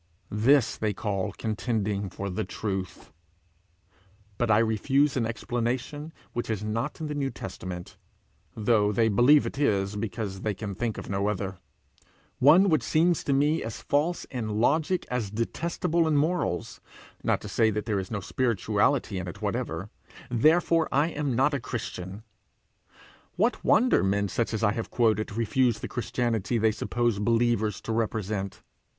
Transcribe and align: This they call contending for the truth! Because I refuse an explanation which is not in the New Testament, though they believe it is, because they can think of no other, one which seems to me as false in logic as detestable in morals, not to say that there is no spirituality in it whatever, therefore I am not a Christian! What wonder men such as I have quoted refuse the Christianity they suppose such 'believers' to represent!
This 0.31 0.77
they 0.77 0.93
call 0.93 1.31
contending 1.33 2.09
for 2.09 2.31
the 2.31 2.43
truth! 2.43 3.11
Because 4.39 4.51
I 4.51 4.57
refuse 4.57 5.15
an 5.15 5.27
explanation 5.27 6.11
which 6.33 6.49
is 6.49 6.63
not 6.63 6.99
in 6.99 7.05
the 7.05 7.13
New 7.13 7.29
Testament, 7.29 7.97
though 8.55 8.91
they 8.91 9.09
believe 9.09 9.45
it 9.45 9.59
is, 9.59 9.95
because 9.95 10.41
they 10.41 10.55
can 10.55 10.73
think 10.73 10.97
of 10.97 11.07
no 11.07 11.27
other, 11.27 11.59
one 12.39 12.67
which 12.67 12.81
seems 12.81 13.23
to 13.25 13.31
me 13.31 13.61
as 13.61 13.83
false 13.83 14.25
in 14.31 14.59
logic 14.59 15.05
as 15.11 15.29
detestable 15.29 16.07
in 16.07 16.17
morals, 16.17 16.81
not 17.23 17.39
to 17.41 17.47
say 17.47 17.69
that 17.69 17.85
there 17.85 17.99
is 17.99 18.09
no 18.09 18.21
spirituality 18.21 19.19
in 19.19 19.27
it 19.27 19.39
whatever, 19.43 19.91
therefore 20.31 20.89
I 20.91 21.09
am 21.09 21.35
not 21.35 21.53
a 21.53 21.59
Christian! 21.59 22.23
What 23.35 23.63
wonder 23.63 24.03
men 24.03 24.29
such 24.29 24.51
as 24.51 24.63
I 24.63 24.71
have 24.71 24.89
quoted 24.89 25.37
refuse 25.37 25.77
the 25.77 25.87
Christianity 25.87 26.57
they 26.57 26.71
suppose 26.71 27.17
such 27.17 27.23
'believers' 27.23 27.79
to 27.81 27.91
represent! 27.91 28.63